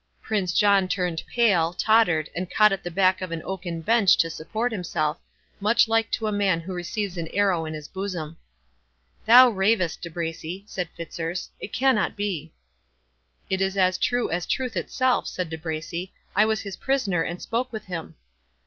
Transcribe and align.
Prince 0.19 0.51
John 0.51 0.87
turned 0.87 1.21
pale, 1.27 1.73
tottered, 1.73 2.27
and 2.35 2.49
caught 2.49 2.71
at 2.71 2.83
the 2.83 2.89
back 2.89 3.21
of 3.21 3.31
an 3.31 3.43
oaken 3.45 3.81
bench 3.81 4.17
to 4.17 4.31
support 4.31 4.71
himself—much 4.71 5.87
like 5.87 6.09
to 6.13 6.25
a 6.25 6.31
man 6.31 6.59
who 6.59 6.73
receives 6.73 7.19
an 7.19 7.27
arrow 7.27 7.65
in 7.65 7.75
his 7.75 7.87
bosom. 7.87 8.37
"Thou 9.27 9.51
ravest, 9.51 10.01
De 10.01 10.09
Bracy," 10.09 10.63
said 10.65 10.89
Fitzurse, 10.97 11.49
"it 11.59 11.71
cannot 11.71 12.15
be." 12.15 12.51
"It 13.47 13.61
is 13.61 13.77
as 13.77 13.99
true 13.99 14.31
as 14.31 14.47
truth 14.47 14.75
itself," 14.75 15.27
said 15.27 15.51
De 15.51 15.57
Bracy; 15.59 16.11
"I 16.35 16.45
was 16.47 16.61
his 16.61 16.77
prisoner, 16.77 17.21
and 17.21 17.39
spoke 17.39 17.71
with 17.71 17.85
him." 17.85 18.15